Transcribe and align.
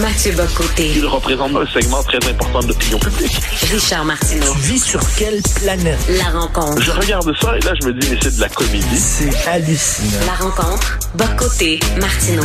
Mathieu 0.00 0.32
Bocoté. 0.32 0.90
Il 0.96 1.06
représente 1.06 1.54
un 1.54 1.66
segment 1.66 2.02
très 2.02 2.18
important 2.28 2.60
de 2.60 2.68
l'opinion 2.68 2.98
publique. 2.98 3.40
Richard 3.70 4.04
Martineau. 4.04 4.52
Tu 4.54 4.72
vis 4.72 4.82
sur 4.82 5.00
quelle 5.16 5.40
planète? 5.54 5.98
La 6.18 6.36
rencontre. 6.40 6.82
Je 6.82 6.90
regarde 6.90 7.32
ça 7.40 7.56
et 7.56 7.60
là, 7.60 7.72
je 7.80 7.86
me 7.86 7.92
dis, 7.92 8.08
mais 8.10 8.18
c'est 8.20 8.34
de 8.34 8.40
la 8.40 8.48
comédie. 8.48 8.98
C'est 8.98 9.48
hallucinant. 9.48 10.26
La 10.26 10.32
rencontre. 10.44 10.98
Bocoté. 11.14 11.78
Martineau. 12.00 12.42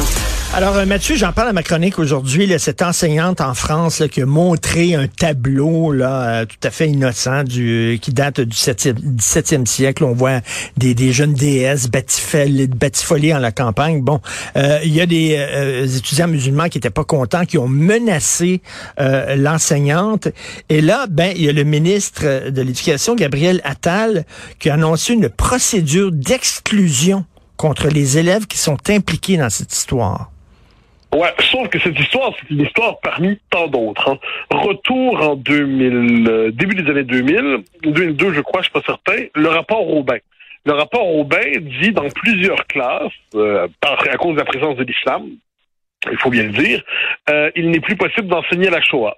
Alors, 0.52 0.78
euh, 0.78 0.86
Mathieu, 0.88 1.16
j'en 1.16 1.32
parle 1.32 1.50
à 1.50 1.54
ma 1.54 1.62
chronique 1.62 2.00
aujourd'hui. 2.00 2.48
là, 2.48 2.58
Cette 2.58 2.82
enseignante 2.82 3.40
en 3.40 3.54
France 3.54 4.00
là, 4.00 4.08
qui 4.08 4.24
a 4.24 4.26
montré 4.26 4.96
un 4.96 5.08
tableau 5.08 5.92
là, 5.92 6.42
euh, 6.42 6.46
tout 6.46 6.58
à 6.64 6.72
fait 6.72 6.88
innocent 6.88 7.44
du, 7.44 8.00
qui 8.02 8.12
date 8.14 8.42
du 8.42 8.56
7e, 8.56 8.96
17e 9.16 9.68
siècle. 9.68 10.04
On 10.04 10.14
voit 10.14 10.42
des, 10.76 10.96
des 10.96 11.14
jeunes 11.14 11.34
déesses 11.36 11.88
batifolées, 11.88 12.66
batifolées 12.66 13.32
en 13.34 13.38
la 13.38 13.52
campagne. 13.52 14.02
Bon, 14.02 14.22
euh, 14.58 14.80
il 14.84 14.92
y 14.94 15.02
a 15.02 15.06
des 15.06 15.36
euh, 15.38 15.86
étudiants 15.86 16.28
musulmans 16.28 16.68
qui 16.68 16.80
étaient 16.80 16.90
pas 16.90 17.04
contents, 17.04 17.39
qui 17.46 17.58
ont 17.58 17.68
menacé 17.68 18.62
euh, 19.00 19.36
l'enseignante. 19.36 20.28
Et 20.70 20.82
là, 20.82 21.06
ben, 21.10 21.34
il 21.36 21.44
y 21.44 21.50
a 21.50 21.54
le 21.54 21.64
ministre 21.64 22.50
de 22.50 22.62
l'Éducation, 22.62 23.16
Gabriel 23.16 23.62
Attal, 23.64 24.26
qui 24.60 24.70
a 24.70 24.74
annoncé 24.76 25.14
une 25.14 25.30
procédure 25.30 26.12
d'exclusion 26.12 27.26
contre 27.58 27.88
les 27.90 28.18
élèves 28.18 28.48
qui 28.48 28.58
sont 28.58 28.78
impliqués 28.90 29.38
dans 29.38 29.50
cette 29.50 29.74
histoire. 29.74 30.32
Ouais, 31.14 31.34
sauf 31.52 31.68
que 31.70 31.80
cette 31.80 32.00
histoire, 32.00 32.32
c'est 32.40 32.54
une 32.54 32.62
histoire 32.62 33.00
parmi 33.02 33.40
tant 33.50 33.68
d'autres. 33.68 34.12
hein. 34.12 34.18
Retour 34.52 35.20
en 35.22 35.36
2000, 35.36 36.28
euh, 36.30 36.52
début 36.52 36.76
des 36.76 36.90
années 36.90 37.04
2000, 37.04 37.64
2002, 37.84 38.34
je 38.34 38.42
crois, 38.42 38.62
je 38.62 38.66
suis 38.66 38.74
pas 38.74 38.84
certain, 38.86 39.26
le 39.34 39.50
rapport 39.50 39.80
Robin. 39.80 40.18
Le 40.66 40.74
rapport 40.74 41.04
Robin 41.04 41.60
dit 41.82 41.92
dans 41.92 42.08
plusieurs 42.10 42.68
classes, 42.68 43.12
euh, 43.34 43.68
à 43.82 44.18
cause 44.18 44.34
de 44.34 44.40
la 44.40 44.46
présence 44.46 44.78
de 44.78 44.84
l'islam, 44.84 45.24
il 46.12 46.18
faut 46.18 46.30
bien 46.30 46.44
le 46.44 46.52
dire, 46.52 46.84
euh, 47.30 47.52
il 47.56 47.70
n'est 47.70 47.80
plus 47.80 47.96
possible 47.96 48.28
d'enseigner 48.28 48.70
la 48.70 48.82
Shoah. 48.82 49.16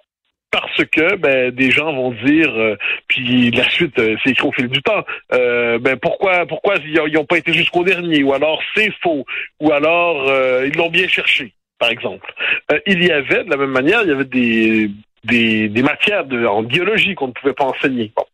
Parce 0.51 0.83
que 0.83 1.15
ben, 1.15 1.51
des 1.51 1.71
gens 1.71 1.93
vont 1.93 2.11
dire, 2.11 2.49
euh, 2.49 2.75
puis 3.07 3.51
la 3.51 3.63
suite, 3.69 3.97
euh, 3.99 4.17
c'est 4.21 4.31
écrit 4.31 4.47
au 4.47 4.51
fil 4.51 4.67
du 4.67 4.81
temps, 4.81 5.05
euh, 5.31 5.79
ben 5.79 5.97
pourquoi 5.97 6.45
pourquoi 6.45 6.75
ils 6.85 7.13
n'ont 7.13 7.23
pas 7.25 7.37
été 7.37 7.53
jusqu'au 7.53 7.85
dernier, 7.85 8.21
ou 8.21 8.33
alors 8.33 8.61
c'est 8.75 8.91
faux, 9.01 9.25
ou 9.61 9.71
alors 9.71 10.27
euh, 10.27 10.67
ils 10.67 10.77
l'ont 10.77 10.89
bien 10.89 11.07
cherché, 11.07 11.53
par 11.79 11.89
exemple. 11.89 12.33
Euh, 12.69 12.79
il 12.85 13.01
y 13.01 13.11
avait, 13.11 13.45
de 13.45 13.49
la 13.49 13.55
même 13.55 13.71
manière, 13.71 14.01
il 14.03 14.09
y 14.09 14.11
avait 14.11 14.25
des 14.25 14.91
des, 15.23 15.81
matières 15.81 16.25
de, 16.25 16.45
en 16.45 16.63
biologie 16.63 17.15
qu'on 17.15 17.27
ne 17.27 17.33
pouvait 17.33 17.53
pas 17.53 17.65
enseigner. 17.65 18.11
Bon. 18.15 18.25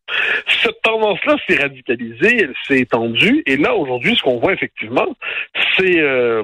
Cette 0.63 0.81
tendance-là 0.81 1.35
s'est 1.47 1.61
radicalisée, 1.61 2.43
elle 2.43 2.53
s'est 2.67 2.79
étendue, 2.79 3.43
et 3.45 3.57
là, 3.57 3.75
aujourd'hui, 3.75 4.15
ce 4.15 4.23
qu'on 4.23 4.39
voit 4.39 4.53
effectivement, 4.53 5.07
c'est, 5.77 5.99
euh, 5.99 6.43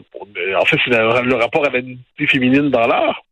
en 0.58 0.66
fait, 0.66 0.78
c'est 0.84 0.92
le, 0.92 1.36
rapport 1.36 1.66
à 1.66 1.70
la 1.70 1.80
féminine 2.28 2.70
dans 2.70 2.88
l'art, 2.88 3.24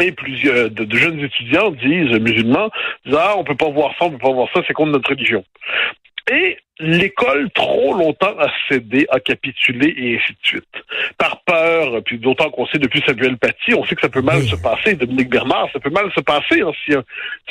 et 0.00 0.10
plusieurs 0.10 0.70
de, 0.70 0.84
de 0.84 0.96
jeunes 0.96 1.20
étudiants 1.20 1.70
disent, 1.70 2.18
musulmans, 2.18 2.70
disent, 3.06 3.16
ah, 3.18 3.34
on 3.36 3.44
peut 3.44 3.54
pas 3.54 3.70
voir 3.70 3.92
ça, 3.98 4.06
on 4.06 4.10
peut 4.10 4.18
pas 4.18 4.32
voir 4.32 4.48
ça, 4.52 4.60
c'est 4.66 4.72
contre 4.72 4.92
notre 4.92 5.10
religion. 5.10 5.44
Et 6.30 6.56
l'école, 6.80 7.50
trop 7.54 7.94
longtemps, 7.94 8.34
a 8.38 8.48
cédé, 8.68 9.06
a 9.10 9.20
capitulé 9.20 9.94
et 9.96 10.16
ainsi 10.16 10.32
de 10.32 10.38
suite. 10.42 10.64
Par 11.18 11.42
peur, 11.42 12.02
puis 12.04 12.18
d'autant 12.18 12.50
qu'on 12.50 12.66
sait 12.66 12.78
depuis 12.78 13.02
Samuel 13.06 13.36
Paty, 13.36 13.74
on 13.74 13.84
sait 13.84 13.94
que 13.94 14.00
ça 14.00 14.08
peut 14.08 14.22
mal 14.22 14.38
Oui. 14.38 14.48
se 14.48 14.56
passer. 14.56 14.94
Dominique 14.94 15.28
Bernard, 15.28 15.68
ça 15.72 15.80
peut 15.80 15.90
mal 15.90 16.10
se 16.14 16.20
passer 16.20 16.62
hein, 16.62 16.72
si, 16.84 16.92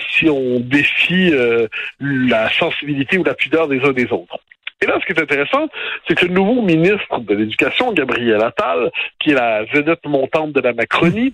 si 0.09 0.29
on 0.29 0.59
défie 0.59 1.31
euh, 1.33 1.67
la 1.99 2.49
sensibilité 2.51 3.17
ou 3.17 3.23
la 3.23 3.35
pudeur 3.35 3.67
des 3.67 3.79
uns 3.81 3.93
des 3.93 4.11
autres. 4.11 4.39
Et 4.81 4.85
là, 4.85 4.99
ce 4.99 5.05
qui 5.05 5.17
est 5.17 5.21
intéressant, 5.23 5.69
c'est 6.07 6.15
que 6.15 6.25
le 6.25 6.33
nouveau 6.33 6.61
ministre 6.61 7.19
de 7.19 7.35
l'Éducation, 7.35 7.93
Gabriel 7.93 8.43
Attal, 8.43 8.91
qui 9.19 9.31
est 9.31 9.35
la 9.35 9.63
vedette 9.63 10.05
montante 10.05 10.51
de 10.51 10.59
la 10.59 10.73
Macronie, 10.73 11.33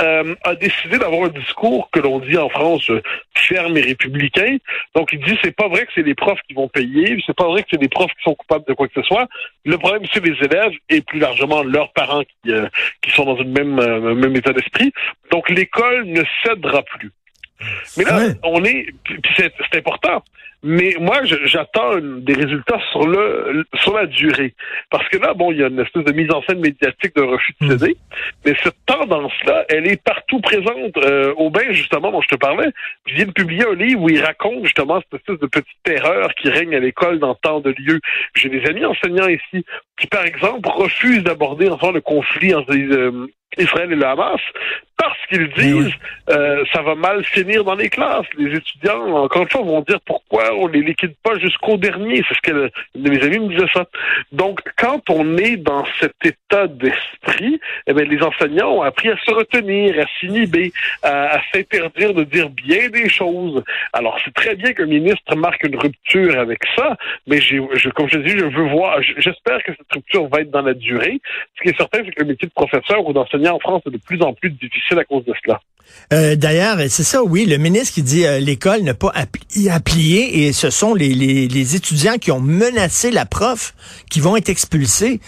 euh, 0.00 0.34
a 0.44 0.54
décidé 0.54 0.98
d'avoir 0.98 1.24
un 1.24 1.28
discours 1.28 1.90
que 1.90 2.00
l'on 2.00 2.18
dit 2.18 2.36
en 2.36 2.48
France 2.48 2.88
euh, 2.90 3.02
ferme 3.34 3.76
et 3.76 3.82
républicain. 3.82 4.56
Donc 4.94 5.12
il 5.12 5.20
dit 5.20 5.38
c'est 5.42 5.54
pas 5.54 5.68
vrai 5.68 5.86
que 5.86 5.92
c'est 5.94 6.02
les 6.02 6.14
profs 6.14 6.40
qui 6.48 6.54
vont 6.54 6.68
payer, 6.68 7.18
c'est 7.26 7.36
pas 7.36 7.46
vrai 7.46 7.62
que 7.62 7.68
c'est 7.70 7.80
les 7.80 7.88
profs 7.88 8.12
qui 8.12 8.22
sont 8.22 8.34
coupables 8.34 8.64
de 8.66 8.74
quoi 8.74 8.88
que 8.88 8.94
ce 8.94 9.02
soit. 9.02 9.28
Le 9.64 9.78
problème 9.78 10.02
c'est 10.12 10.24
les 10.24 10.36
élèves 10.44 10.72
et 10.88 11.00
plus 11.02 11.18
largement 11.18 11.62
leurs 11.62 11.92
parents 11.92 12.22
qui, 12.22 12.52
euh, 12.52 12.68
qui 13.02 13.10
sont 13.10 13.24
dans 13.24 13.36
une 13.36 13.52
même 13.52 13.78
euh, 13.78 14.14
même 14.14 14.34
état 14.36 14.52
d'esprit. 14.52 14.92
Donc 15.30 15.48
l'école 15.50 16.06
ne 16.06 16.22
cédera 16.44 16.82
plus. 16.82 17.12
Mais 17.96 18.04
là, 18.04 18.18
Ouais. 18.18 18.34
on 18.44 18.64
est, 18.64 18.86
puis 19.04 19.20
c'est 19.36 19.78
important. 19.78 20.22
Mais 20.64 20.94
moi, 21.00 21.22
j'attends 21.24 21.96
des 22.00 22.34
résultats 22.34 22.78
sur 22.92 23.04
le 23.08 23.64
sur 23.82 23.96
la 23.96 24.06
durée, 24.06 24.54
parce 24.90 25.08
que 25.08 25.18
là, 25.18 25.34
bon, 25.34 25.50
il 25.50 25.58
y 25.58 25.64
a 25.64 25.66
une 25.66 25.80
espèce 25.80 26.04
de 26.04 26.12
mise 26.12 26.30
en 26.30 26.40
scène 26.42 26.60
médiatique 26.60 27.16
d'un 27.16 27.26
refus 27.26 27.52
de 27.60 27.76
céder, 27.76 27.96
mais 28.46 28.54
cette 28.62 28.76
tendance-là, 28.86 29.64
elle 29.68 29.88
est 29.88 30.00
partout 30.00 30.40
présente. 30.40 30.96
Euh, 30.98 31.34
Aubin, 31.36 31.72
justement, 31.72 32.12
dont 32.12 32.20
je 32.22 32.28
te 32.28 32.36
parlais, 32.36 32.68
vient 33.06 33.26
de 33.26 33.32
publier 33.32 33.64
un 33.66 33.74
livre 33.74 34.02
où 34.02 34.08
il 34.08 34.22
raconte 34.22 34.62
justement 34.64 35.00
cette 35.00 35.20
espèce 35.20 35.40
de 35.40 35.46
petite 35.46 35.82
terreur 35.82 36.32
qui 36.36 36.48
règne 36.48 36.76
à 36.76 36.78
l'école 36.78 37.18
dans 37.18 37.34
tant 37.34 37.58
de 37.58 37.74
lieux. 37.76 37.98
J'ai 38.36 38.48
des 38.48 38.64
amis 38.66 38.84
enseignants 38.84 39.26
ici 39.28 39.64
qui, 39.98 40.06
par 40.06 40.24
exemple, 40.24 40.68
refusent 40.68 41.24
d'aborder 41.24 41.68
le 41.70 42.00
conflit 42.00 42.54
entre 42.54 42.72
euh, 42.72 43.26
Israël 43.58 43.90
et 43.92 43.96
le 43.96 44.06
Hamas 44.06 44.40
parce 45.02 45.26
qu'ils 45.28 45.48
disent 45.54 45.86
oui. 45.86 45.94
euh, 46.30 46.64
ça 46.72 46.82
va 46.82 46.94
mal 46.94 47.24
finir 47.24 47.64
dans 47.64 47.74
les 47.74 47.88
classes. 47.88 48.26
Les 48.38 48.54
étudiants, 48.56 49.04
encore 49.24 49.42
une 49.42 49.50
fois, 49.50 49.62
vont 49.62 49.80
dire 49.82 50.00
pourquoi 50.06 50.54
on 50.54 50.66
les 50.68 50.82
liquide 50.82 51.14
pas 51.22 51.38
jusqu'au 51.38 51.76
dernier. 51.76 52.22
C'est 52.28 52.34
ce 52.34 52.40
que 52.40 52.70
une 52.94 53.02
de 53.02 53.10
mes 53.10 53.22
amis 53.22 53.38
me 53.40 53.48
disait 53.48 53.70
ça. 53.74 53.84
Donc, 54.30 54.60
quand 54.76 55.02
on 55.10 55.36
est 55.38 55.56
dans 55.56 55.84
cet 56.00 56.14
état 56.24 56.66
d'esprit, 56.66 57.60
eh 57.86 57.92
bien, 57.92 58.04
les 58.04 58.22
enseignants 58.22 58.72
ont 58.78 58.82
appris 58.82 59.08
à 59.10 59.16
se 59.16 59.30
retenir, 59.32 59.98
à 59.98 60.06
s'inhiber, 60.18 60.72
à, 61.02 61.36
à 61.36 61.40
s'interdire 61.52 62.14
de 62.14 62.24
dire 62.24 62.48
bien 62.50 62.88
des 62.90 63.08
choses. 63.08 63.62
Alors, 63.92 64.18
c'est 64.24 64.34
très 64.34 64.54
bien 64.54 64.72
qu'un 64.72 64.86
ministre 64.86 65.34
marque 65.36 65.64
une 65.64 65.78
rupture 65.78 66.38
avec 66.38 66.60
ça, 66.76 66.96
mais 67.26 67.40
j'ai, 67.40 67.60
je, 67.74 67.88
comme 67.90 68.08
je 68.08 68.18
dis, 68.18 68.38
je 68.38 68.44
veux 68.44 68.68
voir, 68.68 69.00
j'espère 69.18 69.62
que 69.64 69.72
cette 69.72 69.92
rupture 69.92 70.28
va 70.28 70.40
être 70.40 70.50
dans 70.50 70.62
la 70.62 70.74
durée. 70.74 71.20
Ce 71.56 71.62
qui 71.62 71.68
est 71.70 71.76
certain, 71.76 72.00
c'est 72.04 72.12
que 72.12 72.20
le 72.20 72.28
métier 72.28 72.48
de 72.48 72.52
professeur 72.52 73.04
ou 73.06 73.12
d'enseignant 73.12 73.54
en 73.56 73.58
France 73.58 73.82
est 73.86 73.90
de 73.90 73.98
plus 73.98 74.22
en 74.22 74.32
plus 74.32 74.50
difficile 74.50 74.91
à 74.98 75.04
cause 75.04 75.24
de 75.24 75.32
cela. 75.44 75.60
Euh, 76.12 76.36
D'ailleurs, 76.36 76.78
c'est 76.88 77.02
ça, 77.04 77.22
oui, 77.22 77.44
le 77.44 77.58
ministre 77.58 77.94
qui 77.94 78.02
dit 78.02 78.24
euh, 78.24 78.38
l'école 78.38 78.80
n'a 78.82 78.94
pas 78.94 79.12
appli- 79.14 79.70
applié 79.70 80.46
et 80.46 80.52
ce 80.52 80.70
sont 80.70 80.94
les, 80.94 81.76
étudiants 81.76 82.16
qui 82.18 82.30
ont 82.30 82.40
menacé 82.40 83.10
la 83.10 83.26
prof 83.26 83.74
qui 84.10 84.20
vont 84.20 84.36
être 84.36 84.48
expulsés. 84.48 85.20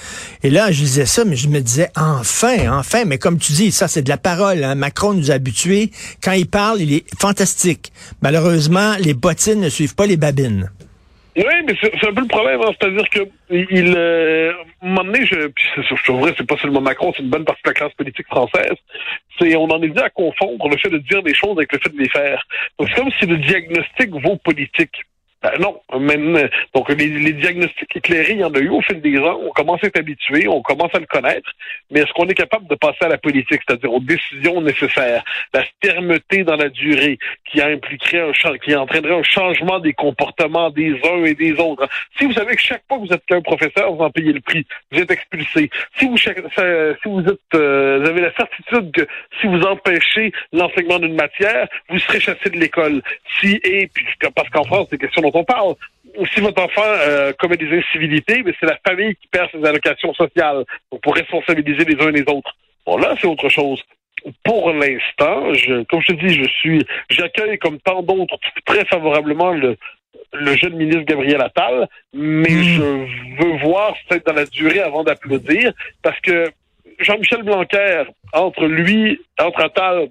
Et 0.42 0.50
là, 0.50 0.72
je 0.72 0.80
disais 0.80 1.06
ça, 1.06 1.24
mais 1.24 1.36
je 1.36 1.48
me 1.48 1.60
disais 1.60 1.90
enfin, 1.96 2.78
enfin, 2.78 3.04
mais 3.04 3.18
comme 3.18 3.38
tu 3.38 3.52
dis, 3.52 3.72
ça 3.72 3.88
c'est 3.88 4.02
de 4.02 4.08
la 4.08 4.16
parole. 4.18 4.64
hein. 4.64 4.74
Macron 4.74 5.12
nous 5.12 5.30
a 5.30 5.34
habitués. 5.34 5.90
Quand 6.22 6.32
il 6.32 6.46
parle, 6.48 6.80
il 6.80 6.92
est 6.92 7.04
fantastique. 7.18 7.92
Malheureusement, 8.22 8.94
les 9.00 9.14
bottines 9.14 9.60
ne 9.60 9.68
suivent 9.68 9.94
pas 9.94 10.06
les 10.06 10.16
babines. 10.16 10.70
Oui, 11.36 11.42
mais 11.66 11.74
c'est 11.80 12.06
un 12.06 12.14
peu 12.14 12.20
le 12.20 12.28
problème, 12.28 12.60
hein. 12.62 12.70
c'est-à-dire 12.78 13.08
que 13.10 13.20
il, 13.50 13.92
euh, 13.96 14.52
un 14.82 14.86
moment 14.86 15.04
donné, 15.04 15.26
je, 15.26 15.48
puis 15.48 15.64
c'est, 15.74 15.82
je 15.82 16.04
trouve 16.04 16.20
vrai, 16.20 16.34
c'est 16.36 16.46
pas 16.46 16.56
seulement 16.58 16.80
Macron, 16.80 17.12
c'est 17.16 17.24
une 17.24 17.30
bonne 17.30 17.44
partie 17.44 17.62
de 17.64 17.70
la 17.70 17.74
classe 17.74 17.94
politique 17.94 18.26
française. 18.26 18.76
C'est, 19.38 19.56
on 19.56 19.64
en 19.64 19.82
est 19.82 19.88
venu 19.88 20.00
à 20.00 20.10
confondre 20.10 20.68
le 20.68 20.76
fait 20.76 20.90
de 20.90 20.98
dire 20.98 21.24
des 21.24 21.34
choses 21.34 21.56
avec 21.56 21.72
le 21.72 21.80
fait 21.80 21.90
de 21.90 21.98
les 21.98 22.08
faire. 22.08 22.46
Donc 22.78 22.88
c'est 22.88 23.00
comme 23.00 23.10
si 23.18 23.26
le 23.26 23.38
diagnostic 23.38 24.10
vaut 24.10 24.36
politique. 24.36 24.94
Ben 25.44 25.52
non, 25.60 25.78
même, 26.00 26.36
euh, 26.36 26.48
donc 26.74 26.88
les, 26.88 27.32
diagnostics 27.34 27.94
éclairés, 27.94 28.32
il 28.32 28.38
y 28.38 28.44
en 28.44 28.54
a 28.54 28.58
eu 28.60 28.70
au 28.70 28.80
fil 28.80 29.02
des 29.02 29.18
ans. 29.18 29.38
On 29.42 29.50
commence 29.50 29.84
à 29.84 29.88
être 29.88 29.98
habitué, 29.98 30.48
on 30.48 30.62
commence 30.62 30.94
à 30.94 30.98
le 30.98 31.04
connaître. 31.04 31.50
Mais 31.90 32.00
est-ce 32.00 32.12
qu'on 32.14 32.26
est 32.28 32.34
capable 32.34 32.66
de 32.66 32.74
passer 32.76 33.02
à 33.02 33.08
la 33.08 33.18
politique, 33.18 33.60
c'est-à-dire 33.68 33.92
aux 33.92 34.00
décisions 34.00 34.62
nécessaires, 34.62 35.22
la 35.52 35.62
fermeté 35.84 36.44
dans 36.44 36.56
la 36.56 36.70
durée, 36.70 37.18
qui 37.50 37.60
impliquerait 37.60 38.20
un 38.20 38.32
qui 38.56 38.74
entraînerait 38.74 39.16
un 39.16 39.22
changement 39.22 39.80
des 39.80 39.92
comportements 39.92 40.70
des 40.70 40.98
uns 41.04 41.24
et 41.24 41.34
des 41.34 41.52
autres. 41.60 41.86
Si 42.16 42.24
vous 42.24 42.32
savez 42.32 42.56
que 42.56 42.62
chaque 42.62 42.82
fois 42.88 42.96
que 42.98 43.06
vous 43.06 43.12
êtes 43.12 43.26
qu'un 43.26 43.42
professeur, 43.42 43.92
vous 43.92 44.02
en 44.02 44.10
payez 44.10 44.32
le 44.32 44.40
prix, 44.40 44.66
vous 44.92 45.00
êtes 45.00 45.10
expulsé. 45.10 45.68
Si 45.98 46.06
vous 46.06 46.16
si 46.16 46.30
vous 47.04 47.20
êtes 47.20 47.38
euh, 47.54 47.98
vous 48.00 48.08
avez 48.08 48.22
la 48.22 48.32
certitude 48.32 48.92
que 48.92 49.06
si 49.40 49.46
vous 49.46 49.60
empêchez 49.60 50.32
l'enseignement 50.54 50.98
d'une 50.98 51.16
matière, 51.16 51.68
vous 51.90 51.98
serez 51.98 52.20
chassé 52.20 52.48
de 52.48 52.58
l'école. 52.58 53.02
Si 53.40 53.60
et 53.62 53.88
puis 53.92 54.06
parce 54.34 54.48
qu'en 54.48 54.64
France, 54.64 54.88
c'est 54.90 54.98
question 54.98 55.20
dont 55.34 55.40
on 55.40 55.44
parle. 55.44 55.74
Si 56.32 56.40
votre 56.40 56.62
enfant 56.62 56.82
euh, 56.84 57.32
commet 57.38 57.56
des 57.56 57.76
incivilités, 57.76 58.42
mais 58.44 58.54
c'est 58.60 58.66
la 58.66 58.78
famille 58.86 59.16
qui 59.16 59.26
perd 59.28 59.50
ses 59.50 59.64
allocations 59.64 60.14
sociales. 60.14 60.64
Donc 60.92 61.00
pour 61.02 61.14
responsabiliser 61.14 61.84
les 61.84 62.00
uns 62.02 62.08
et 62.10 62.22
les 62.22 62.32
autres. 62.32 62.54
Bon 62.86 62.96
là, 62.96 63.14
c'est 63.20 63.26
autre 63.26 63.48
chose 63.48 63.82
pour 64.42 64.70
l'instant, 64.72 65.52
je, 65.54 65.82
comme 65.84 66.00
je 66.00 66.14
te 66.14 66.26
dis, 66.26 66.34
je 66.34 66.48
suis, 66.48 66.82
j'accueille 67.10 67.58
comme 67.58 67.78
tant 67.80 68.02
d'autres 68.02 68.38
très 68.64 68.84
favorablement 68.86 69.52
le, 69.52 69.76
le 70.32 70.56
jeune 70.56 70.74
ministre 70.74 71.02
Gabriel 71.02 71.40
Attal, 71.42 71.88
mais 72.12 72.48
Mm. 72.50 72.62
je 72.62 73.42
veux 73.42 73.56
voir 73.58 73.94
peut-être 74.08 74.26
dans 74.26 74.32
la 74.32 74.46
durée 74.46 74.80
avant 74.80 75.04
d'applaudir, 75.04 75.72
parce 76.02 76.18
que 76.20 76.50
Jean-Michel 76.98 77.42
Blanquer, 77.42 78.04
entre 78.32 78.66
lui, 78.66 79.20
entre 79.38 79.60
Attal, 79.60 80.08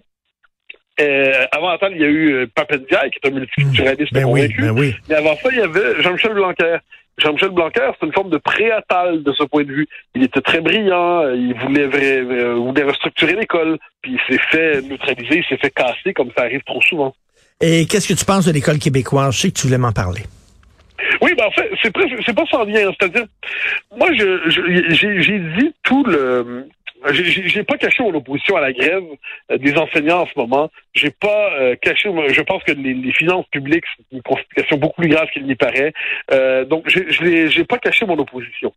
euh, 0.99 1.45
avant 1.51 1.69
Attal, 1.69 1.93
il 1.95 2.01
y 2.01 2.03
a 2.03 2.07
eu 2.07 2.33
euh, 2.33 2.47
Papendiaï, 2.53 3.09
qui 3.11 3.19
est 3.23 3.27
un 3.27 3.31
multiculturaliste 3.31 4.13
Ben 4.13 4.25
oui, 4.25 4.41
convaincu. 4.47 4.61
ben 4.61 4.71
oui. 4.71 4.95
Mais 5.09 5.15
avant 5.15 5.35
ça, 5.35 5.49
il 5.51 5.57
y 5.57 5.61
avait 5.61 6.01
Jean-Michel 6.01 6.33
Blanquer. 6.33 6.77
Jean-Michel 7.17 7.49
Blanquer, 7.49 7.89
c'est 7.99 8.05
une 8.05 8.13
forme 8.13 8.29
de 8.29 8.37
préatal 8.37 9.21
de 9.23 9.31
ce 9.33 9.43
point 9.43 9.63
de 9.63 9.71
vue. 9.71 9.87
Il 10.15 10.23
était 10.23 10.41
très 10.41 10.61
brillant, 10.61 11.29
il 11.29 11.53
voulait, 11.55 11.87
voulait 12.53 12.83
restructurer 12.83 13.33
l'école, 13.35 13.77
puis 14.01 14.13
il 14.13 14.19
s'est 14.35 14.41
fait 14.49 14.81
neutraliser, 14.81 15.37
il 15.37 15.45
s'est 15.45 15.57
fait 15.57 15.69
casser 15.69 16.13
comme 16.13 16.29
ça 16.35 16.43
arrive 16.43 16.63
trop 16.65 16.81
souvent. 16.81 17.13
Et 17.61 17.85
qu'est-ce 17.85 18.07
que 18.07 18.17
tu 18.17 18.25
penses 18.25 18.45
de 18.45 18.51
l'école 18.51 18.79
québécoise? 18.79 19.35
Je 19.35 19.39
sais 19.41 19.49
que 19.51 19.59
tu 19.59 19.67
voulais 19.67 19.77
m'en 19.77 19.91
parler. 19.91 20.21
Oui, 21.21 21.31
ben 21.37 21.45
en 21.45 21.51
fait, 21.51 21.69
c'est 21.81 21.91
pas 22.35 22.45
sans 22.49 22.63
lien. 22.63 22.91
C'est-à-dire, 22.99 23.25
moi, 23.95 24.09
je, 24.13 24.49
j'ai 24.49 25.39
dit 25.39 25.73
tout 25.83 26.03
le 26.05 26.67
j'ai 27.11 27.63
pas 27.63 27.77
caché 27.77 28.03
mon 28.03 28.13
opposition 28.13 28.55
à 28.55 28.61
la 28.61 28.71
grève 28.71 29.03
euh, 29.51 29.57
des 29.57 29.77
enseignants 29.77 30.21
en 30.21 30.25
ce 30.25 30.37
moment. 30.37 30.69
J'ai 30.93 31.11
pas 31.11 31.51
euh, 31.53 31.75
caché. 31.81 32.09
Je 32.29 32.41
pense 32.41 32.63
que 32.63 32.71
les, 32.71 33.11
finances 33.13 33.45
publiques 33.51 33.83
c'est 33.95 34.15
une 34.15 34.21
constitution 34.21 34.77
beaucoup 34.77 35.01
plus 35.01 35.09
grave 35.09 35.27
qu'il 35.31 35.45
n'y 35.45 35.55
paraît. 35.55 35.93
Euh, 36.31 36.65
donc, 36.65 36.87
je 36.87 37.59
n'ai 37.59 37.65
pas 37.65 37.77
caché 37.77 38.05
mon 38.05 38.17
opposition. 38.17 38.73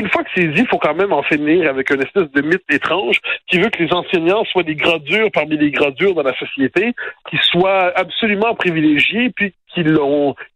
Une 0.00 0.08
fois 0.08 0.24
que 0.24 0.30
c'est 0.34 0.46
dit, 0.46 0.60
il 0.60 0.66
faut 0.66 0.78
quand 0.78 0.94
même 0.94 1.12
en 1.12 1.22
finir 1.22 1.68
avec 1.68 1.90
une 1.90 2.02
espèce 2.02 2.30
de 2.30 2.42
mythe 2.42 2.64
étrange 2.70 3.20
qui 3.48 3.58
veut 3.58 3.70
que 3.70 3.82
les 3.82 3.92
enseignants 3.92 4.44
soient 4.44 4.62
des 4.62 4.74
gradures 4.74 5.30
parmi 5.32 5.56
les 5.56 5.70
gradures 5.70 6.14
dans 6.14 6.22
la 6.22 6.36
société, 6.38 6.92
qui 7.30 7.36
soient 7.42 7.92
absolument 7.98 8.54
privilégiés, 8.54 9.30
puis 9.30 9.52
qu'ils 9.74 9.98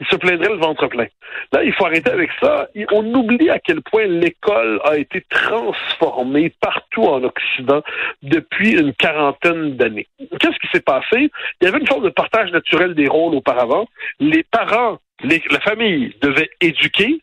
ils 0.01 0.07
se 0.07 0.17
plaindraient 0.17 0.49
le 0.49 0.61
ventre 0.61 0.87
plein. 0.87 1.07
Là, 1.53 1.63
il 1.63 1.73
faut 1.73 1.87
arrêter 1.87 2.11
avec 2.11 2.31
ça. 2.41 2.69
On 2.93 3.05
oublie 3.15 3.51
à 3.51 3.59
quel 3.59 3.83
point 3.83 4.07
l'école 4.07 4.81
a 4.85 4.97
été 4.97 5.23
transformée 5.29 6.53
partout 6.61 7.05
en 7.05 7.23
Occident 7.25 7.83
depuis 8.23 8.79
une 8.79 8.95
quarantaine 8.95 9.77
d'années. 9.77 10.07
Qu'est-ce 10.41 10.59
qui 10.59 10.69
s'est 10.73 10.81
passé? 10.81 11.31
Il 11.61 11.65
y 11.65 11.67
avait 11.67 11.79
une 11.79 11.87
forme 11.87 12.05
de 12.05 12.11
partage 12.11 12.51
naturel 12.53 12.95
des 12.95 13.09
rôles 13.09 13.35
auparavant. 13.35 13.87
Les 14.21 14.43
parents, 14.45 14.99
la 15.23 15.61
famille 15.61 16.15
devait 16.23 16.51
éduquer 16.61 17.21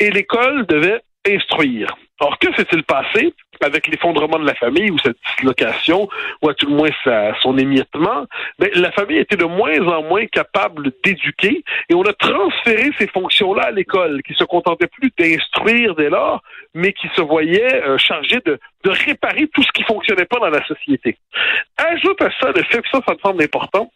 et 0.00 0.10
l'école 0.10 0.66
devait 0.66 1.00
instruire. 1.26 1.88
Or, 2.20 2.38
que 2.38 2.52
s'est-il 2.54 2.82
passé 2.82 3.32
avec 3.60 3.86
l'effondrement 3.88 4.38
de 4.38 4.46
la 4.46 4.54
famille 4.54 4.90
ou 4.90 4.98
cette 4.98 5.16
dislocation, 5.36 6.08
ou 6.42 6.48
à 6.48 6.54
tout 6.54 6.66
le 6.66 6.74
moins 6.74 6.90
son 7.42 7.56
émiettement? 7.58 8.26
Ben, 8.58 8.70
la 8.74 8.90
famille 8.92 9.18
était 9.18 9.36
de 9.36 9.44
moins 9.44 9.78
en 9.86 10.02
moins 10.02 10.26
capable 10.26 10.90
d'éduquer 11.04 11.62
et 11.88 11.94
on 11.94 12.02
a 12.02 12.12
transféré 12.12 12.90
ces 12.98 13.06
fonctions-là 13.06 13.64
à 13.64 13.70
l'école, 13.70 14.22
qui 14.22 14.34
se 14.34 14.44
contentait 14.44 14.88
plus 14.88 15.12
d'instruire 15.18 15.94
dès 15.94 16.10
lors, 16.10 16.42
mais 16.74 16.92
qui 16.92 17.08
se 17.14 17.20
voyait 17.20 17.82
euh, 17.84 17.98
chargée 17.98 18.40
de, 18.44 18.58
de 18.84 18.90
réparer 18.90 19.48
tout 19.54 19.62
ce 19.62 19.72
qui 19.72 19.82
fonctionnait 19.84 20.24
pas 20.24 20.38
dans 20.38 20.50
la 20.50 20.64
société. 20.66 21.16
Ajoute 21.76 22.20
à 22.22 22.30
ça 22.40 22.52
le 22.52 22.62
fait 22.64 22.82
que 22.82 22.88
ça, 22.90 23.00
ça 23.06 23.14
me 23.14 23.18
semble 23.18 23.42
important, 23.42 23.90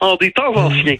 en 0.00 0.16
des 0.16 0.30
temps 0.32 0.54
anciens, 0.54 0.96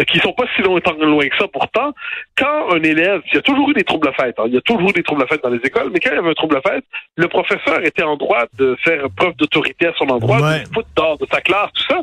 euh, 0.00 0.04
qui 0.04 0.18
sont 0.18 0.32
pas 0.32 0.44
si 0.56 0.62
longtemps 0.62 0.94
loin 0.94 1.28
que 1.28 1.36
ça 1.36 1.48
pourtant, 1.48 1.92
quand 2.36 2.72
un 2.72 2.82
élève, 2.82 3.20
il 3.26 3.36
y 3.36 3.38
a 3.38 3.42
toujours 3.42 3.70
eu 3.70 3.74
des 3.74 3.84
troubles 3.84 4.08
à 4.08 4.12
fête, 4.12 4.36
hein, 4.38 4.44
il 4.46 4.54
y 4.54 4.56
a 4.56 4.60
toujours 4.62 4.90
eu 4.90 4.92
des 4.92 5.02
troubles 5.02 5.22
à 5.22 5.26
fête 5.26 5.42
dans 5.42 5.50
les 5.50 5.60
écoles, 5.64 5.90
mais 5.92 6.00
quand 6.00 6.10
il 6.10 6.16
y 6.16 6.18
avait 6.18 6.30
un 6.30 6.34
trouble 6.34 6.56
à 6.56 6.60
fête, 6.60 6.84
le 7.16 7.28
professeur 7.28 7.84
était 7.84 8.02
en 8.02 8.16
droit 8.16 8.44
de 8.56 8.76
faire 8.82 9.04
preuve 9.16 9.34
d'autorité 9.36 9.88
à 9.88 9.92
son 9.98 10.08
endroit, 10.08 10.38
de 10.40 10.64
foutre 10.72 10.88
dehors 10.96 11.18
de 11.18 11.26
sa 11.30 11.40
classe, 11.40 11.70
tout 11.74 11.94
ça. 11.94 12.00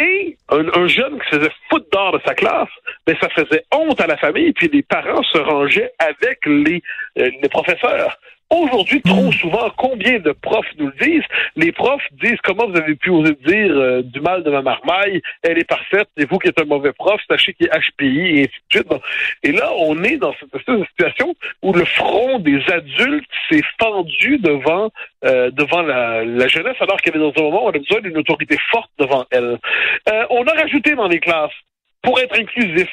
Et 0.00 0.36
un, 0.48 0.86
jeune 0.86 1.18
qui 1.20 1.30
se 1.30 1.36
faisait 1.36 1.50
foutre 1.68 1.86
dehors 1.92 2.12
de 2.12 2.20
sa 2.24 2.34
classe, 2.34 2.68
ben 3.06 3.16
ça 3.20 3.28
faisait 3.28 3.64
honte 3.72 4.00
à 4.00 4.06
la 4.06 4.16
famille, 4.16 4.52
puis 4.52 4.70
les 4.72 4.82
parents 4.82 5.22
se 5.22 5.38
rangeaient 5.38 5.92
avec 5.98 6.38
les, 6.46 6.82
euh, 7.18 7.30
les 7.42 7.48
professeurs. 7.48 8.16
Aujourd'hui, 8.50 9.00
trop 9.02 9.28
hmm. 9.28 9.32
souvent, 9.32 9.70
combien 9.76 10.18
de 10.18 10.32
profs 10.32 10.66
nous 10.76 10.88
le 10.88 11.06
disent? 11.06 11.24
Les 11.54 11.70
profs 11.70 12.06
disent 12.20 12.38
comment 12.42 12.66
vous 12.66 12.76
avez 12.76 12.96
pu 12.96 13.10
oser 13.10 13.36
dire 13.46 13.70
euh, 13.70 14.02
du 14.02 14.20
mal 14.20 14.42
de 14.42 14.50
ma 14.50 14.60
marmaille, 14.60 15.22
elle 15.42 15.58
est 15.58 15.64
parfaite, 15.64 16.08
c'est 16.16 16.28
vous 16.28 16.38
qui 16.38 16.48
êtes 16.48 16.60
un 16.60 16.64
mauvais 16.64 16.92
prof, 16.92 17.20
sachez 17.30 17.52
qu'il 17.54 17.66
est 17.66 17.70
HPI, 17.70 18.40
et 18.40 18.40
ainsi 18.40 18.48
de 18.48 18.78
suite. 18.78 18.92
Et 19.44 19.52
là, 19.52 19.70
on 19.78 20.02
est 20.02 20.16
dans 20.16 20.34
cette, 20.40 20.50
situation 20.88 21.34
où 21.62 21.72
le 21.72 21.84
front 21.84 22.40
des 22.40 22.60
adultes 22.72 23.30
s'est 23.48 23.62
fendu 23.80 24.38
devant 24.38 24.90
euh, 25.24 25.50
devant 25.50 25.82
la, 25.82 26.24
la, 26.24 26.48
jeunesse, 26.48 26.76
alors 26.80 26.96
qu'elle 26.96 27.16
est 27.16 27.20
dans 27.20 27.32
un 27.36 27.42
moment 27.42 27.66
où 27.66 27.68
on 27.68 27.70
a 27.70 27.78
besoin 27.78 28.00
d'une 28.00 28.16
autorité 28.18 28.56
forte 28.70 28.90
devant 28.98 29.26
elle. 29.30 29.58
Euh, 30.08 30.24
on 30.30 30.44
a 30.44 30.52
rajouté 30.54 30.94
dans 30.94 31.08
les 31.08 31.20
classes, 31.20 31.52
pour 32.02 32.18
être 32.18 32.38
inclusif, 32.38 32.88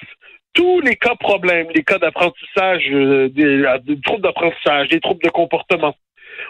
tous 0.58 0.82
les 0.82 0.96
cas 0.96 1.14
problèmes, 1.14 1.68
les 1.76 1.84
cas 1.84 2.00
d'apprentissage, 2.00 2.90
euh, 2.92 3.30
des, 3.30 4.02
troubles 4.02 4.24
d'apprentissage, 4.24 4.90
des 4.90 5.00
troubles 5.00 5.24
de 5.24 5.30
comportement. 5.30 5.94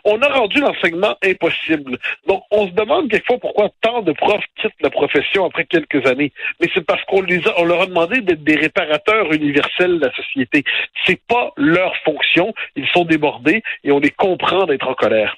On 0.06 0.22
a 0.22 0.30
rendu 0.30 0.62
l'enseignement 0.62 1.16
impossible. 1.24 1.98
Donc, 2.26 2.44
on 2.52 2.68
se 2.68 2.72
demande 2.72 3.10
quelquefois 3.10 3.38
pourquoi 3.38 3.70
tant 3.82 4.02
de 4.02 4.14
profs 4.14 4.46
quittent 4.56 4.82
la 4.82 4.90
profession 4.90 5.46
après 5.46 5.66
quelques 5.66 6.06
années. 6.08 6.32
Mais 6.62 6.70
c'est 6.74 6.86
parce 6.86 7.04
qu'on 7.04 7.22
les 7.22 7.46
a, 7.50 7.64
leur 7.66 7.82
a 7.82 7.86
demandé 7.86 8.22
d'être 8.22 8.44
des 8.44 8.56
réparateurs 8.56 9.34
universels 9.34 10.00
de 10.00 10.06
la 10.06 10.14
société. 10.14 10.64
C'est 11.06 11.22
pas 11.28 11.52
leur 11.58 11.94
fonction. 12.06 12.54
Ils 12.78 12.88
sont 12.88 13.04
débordés 13.04 13.62
et 13.84 13.92
on 13.92 14.00
les 14.00 14.12
comprend 14.12 14.66
d'être 14.66 14.88
en 14.88 14.94
colère. 14.94 15.36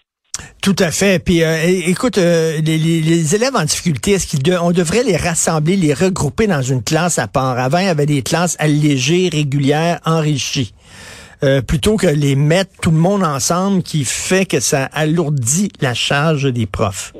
Tout 0.62 0.76
à 0.80 0.92
fait. 0.92 1.20
Puis, 1.20 1.44
euh, 1.44 1.58
écoute, 1.86 2.18
euh, 2.18 2.60
les, 2.62 3.36
élèves 3.36 3.56
en 3.56 3.64
difficulté, 3.64 4.12
est-ce 4.12 4.38
qu'on 4.38 4.72
devrait 4.72 5.04
les 5.04 5.18
rassembler, 5.18 5.76
les 5.76 5.94
regrouper 5.94 6.48
dans 6.48 6.62
une 6.62 6.84
classe 6.84 7.18
à 7.18 7.28
part? 7.28 7.58
Avant, 7.58 7.80
il 7.80 7.86
y 7.86 7.90
avait 7.90 8.06
des 8.06 8.22
classes 8.22 8.56
allégées, 8.60 9.30
régulières, 9.32 10.00
enrichies. 10.06 10.74
Euh, 11.42 11.62
plutôt 11.62 11.96
que 11.96 12.08
les 12.08 12.36
mettre 12.36 12.72
tout 12.82 12.92
le 12.92 12.98
monde 12.98 13.24
ensemble, 13.24 13.82
qui 13.82 14.04
fait 14.04 14.46
que 14.46 14.60
ça 14.60 14.86
alourdit 14.92 15.72
la 15.80 15.94
charge 15.94 16.52
des 16.52 16.66
profs. 16.66 17.14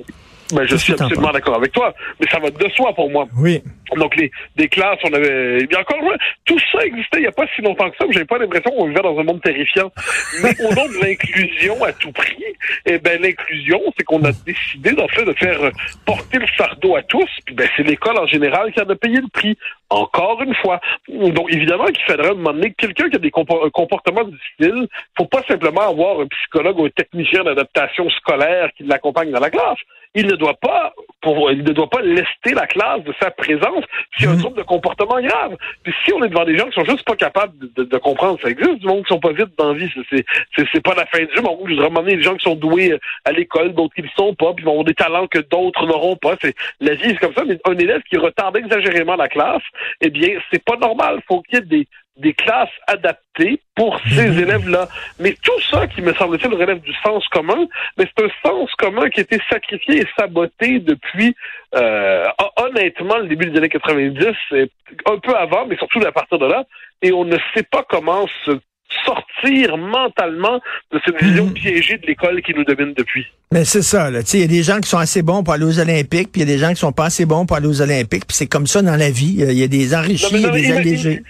Ben, 0.54 0.66
je 0.66 0.76
suis 0.76 0.94
absolument 0.94 1.32
d'accord 1.32 1.56
avec 1.56 1.72
toi, 1.72 1.94
mais 2.20 2.28
ça 2.30 2.40
va 2.40 2.50
de 2.50 2.70
soi 2.70 2.94
pour 2.94 3.10
moi. 3.10 3.28
Oui. 3.38 3.62
Donc, 3.96 4.16
les, 4.16 4.32
des 4.56 4.68
classes, 4.68 5.00
on 5.04 5.14
avait, 5.14 5.66
bien 5.66 5.80
encore, 5.80 5.98
tout 6.46 6.60
ça 6.72 6.84
existait 6.86 7.18
il 7.18 7.22
n'y 7.22 7.28
a 7.28 7.32
pas 7.32 7.46
si 7.56 7.62
longtemps 7.62 7.90
que 7.90 7.98
ça, 7.98 8.06
j'avais 8.12 8.26
pas 8.26 8.38
l'impression 8.38 8.72
qu'on 8.72 8.88
vivait 8.88 9.02
dans 9.02 9.18
un 9.18 9.24
monde 9.24 9.42
terrifiant. 9.42 9.92
Mais 10.44 10.54
au 10.62 10.74
nom 10.74 10.88
de 10.88 11.06
l'inclusion 11.06 11.84
à 11.84 11.92
tout 11.94 12.12
prix, 12.12 12.44
eh 12.86 12.98
ben, 13.00 13.22
l'inclusion, 13.22 13.80
c'est 13.98 14.04
qu'on 14.04 14.24
a 14.24 14.32
décidé, 14.46 14.92
d'en 14.94 15.08
fait, 15.08 15.26
de 15.26 15.34
faire 15.34 15.72
porter 16.06 16.40
le 16.40 16.48
fardeau 16.58 16.96
à 16.96 17.04
tous, 17.04 17.30
puis 17.46 17.56
ben, 17.56 17.68
c'est 17.76 17.84
l'école 17.84 18.18
en 18.18 18.28
général 18.28 18.72
qui 18.72 18.82
en 18.82 18.90
a 18.90 18.96
payé 18.96 19.18
le 19.18 19.28
prix. 19.32 19.58
Encore 19.90 20.42
une 20.44 20.54
fois. 20.56 20.80
Donc, 21.08 21.52
évidemment 21.52 21.86
qu'il 21.86 22.04
faudrait 22.06 22.36
demander 22.36 22.74
quelqu'un 22.74 23.10
qui 23.10 23.16
a 23.16 23.20
des 23.20 23.32
comportements 23.32 24.24
difficiles, 24.24 24.88
faut 25.18 25.26
pas 25.26 25.42
simplement 25.48 25.90
avoir 25.90 26.20
un 26.20 26.28
psychologue 26.28 26.80
ou 26.80 26.86
un 26.86 26.90
technicien 26.90 27.44
d'adaptation 27.44 28.10
scolaire 28.12 28.70
qui 28.78 28.84
l'accompagne 28.84 29.32
dans 29.32 29.40
la 29.40 29.50
classe 29.50 29.80
il 30.16 30.26
ne 30.26 30.36
doit 30.36 30.56
pas 30.56 30.94
pour, 31.22 31.52
il 31.52 31.64
ne 31.64 31.72
doit 31.72 31.90
pas 31.90 32.02
lester 32.02 32.54
la 32.54 32.66
classe 32.66 33.04
de 33.04 33.14
sa 33.22 33.30
présence 33.30 33.84
s'il 34.16 34.26
y 34.26 34.30
a 34.30 34.32
un 34.32 34.38
trouble 34.38 34.58
de 34.58 34.64
comportement 34.64 35.22
grave. 35.22 35.56
Puis 35.84 35.94
si 36.04 36.14
on 36.14 36.24
est 36.24 36.30
devant 36.30 36.46
des 36.46 36.58
gens 36.58 36.68
qui 36.68 36.80
sont 36.80 36.86
juste 36.86 37.06
pas 37.06 37.16
capables 37.16 37.54
de, 37.60 37.98
comprendre, 37.98 38.40
ça 38.42 38.50
existe 38.50 38.80
du 38.80 38.88
monde 38.88 39.04
qui 39.04 39.14
sont 39.14 39.20
pas 39.20 39.34
vite 39.34 39.50
dans 39.58 39.74
la 39.74 39.78
vie, 39.78 39.92
c'est 40.10 40.26
c'est 40.74 40.84
pas 40.84 40.96
la 40.96 41.06
fin 41.06 41.20
du 41.20 41.42
monde. 41.42 41.60
Je 41.68 41.76
voudrais 41.82 42.16
des 42.16 42.24
gens 42.24 42.36
qui 42.36 42.44
sont 42.44 42.56
doués 42.56 42.98
à 43.26 43.32
l'école, 43.32 43.74
d'autres 43.74 43.94
qui 43.94 44.02
ne 44.02 44.08
sont 44.16 44.34
pas, 44.34 44.54
puis 44.54 44.66
vont 44.66 44.72
avoir 44.72 44.86
des 44.86 44.94
talents 44.94 45.28
que 45.28 45.40
d'autres 45.40 45.86
n'auront 45.86 46.16
pas. 46.16 46.36
C'est 46.42 46.56
la 46.80 46.96
vie, 46.96 47.10
c'est 47.10 47.20
comme 47.20 47.34
ça. 47.34 47.44
Mais 47.46 47.60
un 47.66 47.78
élève 47.78 48.02
qui 48.10 48.18
retarde 48.18 48.58
exagérément 48.58 49.16
la 49.16 49.28
classe, 49.28 49.64
eh 50.02 50.10
bien, 50.10 50.40
c'est 50.52 50.64
pas 50.64 50.78
normal. 50.78 51.22
Faut 51.28 51.42
qu'il 51.42 51.60
y 51.60 51.62
ait 51.62 51.66
des 51.66 51.88
des 52.20 52.34
classes 52.34 52.70
adaptées 52.88 53.62
pour 53.76 54.00
ces 54.02 54.28
mhm. 54.28 54.40
élèves-là. 54.40 54.88
Mais 55.20 55.36
tout 55.42 55.60
ça, 55.72 55.88
qui 55.88 56.02
me 56.02 56.14
semble-t-il, 56.14 56.54
relève 56.54 56.82
du 56.82 56.94
sens 57.04 57.26
commun, 57.30 57.66
mais 57.98 58.06
c'est 58.06 58.26
un 58.26 58.30
sens 58.46 58.70
commun 58.78 59.10
qui 59.10 59.22
a 59.22 59.24
été 59.24 59.40
sacrifié 59.50 60.02
et 60.02 60.06
saboté 60.18 60.80
depuis, 60.80 61.36
euh, 61.76 62.26
honnêtement, 62.58 63.18
le 63.18 63.28
début 63.28 63.50
des 63.50 63.58
années 63.58 63.70
90, 63.70 64.26
un 64.52 65.18
peu 65.18 65.36
avant, 65.36 65.66
mais 65.66 65.78
surtout 65.78 66.02
à 66.06 66.12
partir 66.12 66.38
de 66.40 66.46
là, 66.46 66.66
et 67.02 67.12
on 67.12 67.24
ne 67.24 67.38
sait 67.54 67.64
pas 67.64 67.86
comment 67.88 68.28
se 68.46 68.60
sortir 69.06 69.78
mentalement 69.78 70.60
de 70.92 71.00
cette 71.06 71.22
vision 71.22 71.46
mhm. 71.46 71.54
piégée 71.54 71.98
de 71.98 72.06
l'école 72.08 72.42
qui 72.42 72.54
nous 72.54 72.64
domine 72.64 72.94
depuis. 72.94 73.26
Mais 73.52 73.66
c'est 73.66 73.82
ça, 73.82 74.10
là. 74.10 74.20
Il 74.34 74.40
y 74.40 74.44
a 74.44 74.48
des 74.48 74.64
gens 74.64 74.80
qui 74.80 74.90
sont 74.90 74.98
assez 74.98 75.22
bons 75.22 75.44
pour 75.44 75.54
aller 75.54 75.66
aux 75.66 75.80
Olympiques, 75.80 76.32
puis 76.32 76.42
il 76.42 76.48
y 76.48 76.52
a 76.52 76.54
des 76.54 76.60
gens 76.60 76.70
qui 76.70 76.76
sont 76.80 76.92
pas 76.92 77.06
assez 77.06 77.26
bons 77.26 77.46
pour 77.46 77.58
aller 77.58 77.68
aux 77.68 77.82
Olympiques, 77.82 78.26
puis 78.28 78.38
c'est 78.38 78.48
comme 78.48 78.68
ça 78.68 78.82
dans 78.82 78.96
la 78.96 79.10
vie. 79.10 79.36
Il 79.40 79.58
y 79.58 79.64
a 79.64 79.68
des 79.68 79.96
enrichis, 79.96 80.36
et 80.36 80.52
des 80.52 80.72
allégés. 80.72 81.24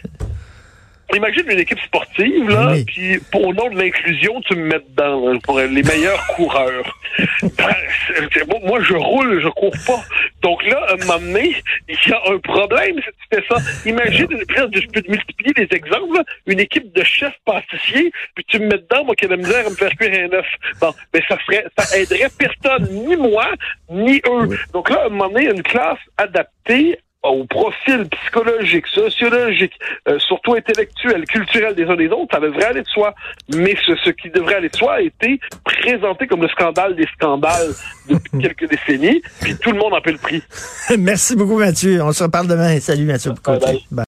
Imagine 1.15 1.43
une 1.49 1.59
équipe 1.59 1.79
sportive, 1.79 2.49
là, 2.49 2.75
puis 2.85 3.17
pour 3.31 3.47
au 3.47 3.53
nom 3.53 3.67
de 3.69 3.79
l'inclusion, 3.79 4.39
tu 4.41 4.55
me 4.55 4.65
mets 4.65 4.81
dedans 4.89 5.39
pour 5.39 5.59
les 5.59 5.81
meilleurs 5.81 6.23
coureurs. 6.35 6.99
Ben, 7.41 7.73
moi, 8.63 8.79
je 8.81 8.93
roule, 8.93 9.41
je 9.41 9.47
cours 9.49 9.73
pas. 9.87 10.03
Donc 10.41 10.63
là, 10.65 10.85
à 10.87 10.93
un 10.93 10.97
moment 10.97 11.19
donné, 11.19 11.55
il 11.87 11.97
y 12.07 12.13
a 12.13 12.21
un 12.31 12.39
problème 12.39 12.95
si 12.97 13.09
tu 13.09 13.37
fais 13.37 13.43
ça. 13.47 13.55
Imagine, 13.85 14.27
je 14.29 14.87
peux 14.87 15.03
multiplier 15.07 15.53
les 15.57 15.67
exemples, 15.71 16.21
une 16.45 16.59
équipe 16.59 16.93
de 16.93 17.03
chefs 17.03 17.37
pâtissiers, 17.45 18.11
puis 18.35 18.45
tu 18.47 18.59
me 18.59 18.67
mets 18.67 18.77
dedans, 18.77 19.05
moi 19.05 19.15
qui 19.15 19.25
ai 19.25 19.27
la 19.27 19.37
misère 19.37 19.65
à 19.65 19.69
me 19.69 19.75
faire 19.75 19.91
cuire 19.91 20.29
un 20.31 20.37
œuf. 20.37 20.47
Bon, 20.79 20.93
mais 21.13 21.21
ça 21.27 21.37
ferait, 21.39 21.65
ça 21.77 21.97
aiderait 21.97 22.29
personne, 22.37 22.87
ni 22.91 23.15
moi, 23.15 23.47
ni 23.89 24.21
eux. 24.27 24.57
Donc 24.73 24.89
là, 24.89 25.01
à 25.01 25.05
un 25.07 25.09
moment 25.09 25.29
donné, 25.29 25.45
une 25.45 25.63
classe 25.63 25.99
adaptée 26.17 26.99
au 27.23 27.43
profil 27.45 28.07
psychologique, 28.09 28.87
sociologique, 28.87 29.73
euh, 30.07 30.17
surtout 30.19 30.53
intellectuel, 30.53 31.25
culturel 31.25 31.75
des 31.75 31.83
uns 31.83 31.95
des 31.95 32.07
autres, 32.07 32.29
ça 32.31 32.39
devrait 32.39 32.65
aller 32.65 32.81
de 32.81 32.87
soi. 32.87 33.13
Mais 33.53 33.75
ce, 33.85 33.93
ce 34.05 34.09
qui 34.11 34.29
devrait 34.29 34.55
aller 34.55 34.69
de 34.69 34.75
soi 34.75 34.93
a 34.93 35.01
été 35.01 35.39
présenté 35.65 36.27
comme 36.27 36.41
le 36.41 36.47
scandale 36.47 36.95
des 36.95 37.07
scandales 37.15 37.73
depuis 38.07 38.39
quelques 38.41 38.69
décennies, 38.69 39.21
puis 39.41 39.57
tout 39.57 39.71
le 39.71 39.79
monde 39.79 39.93
en 39.93 40.01
paie 40.01 40.13
le 40.13 40.17
prix. 40.17 40.41
Merci 40.97 41.35
beaucoup 41.35 41.57
Mathieu. 41.57 42.01
On 42.01 42.13
se 42.13 42.23
reparle 42.23 42.47
demain. 42.47 42.79
Salut 42.79 43.05
Mathieu. 43.05 43.33